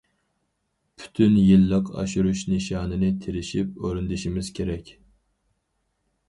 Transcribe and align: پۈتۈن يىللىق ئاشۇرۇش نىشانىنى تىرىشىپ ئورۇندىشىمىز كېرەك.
پۈتۈن 1.01 1.35
يىللىق 1.41 1.91
ئاشۇرۇش 2.03 2.41
نىشانىنى 2.53 3.11
تىرىشىپ 3.27 3.77
ئورۇندىشىمىز 3.83 4.51
كېرەك. 4.61 4.91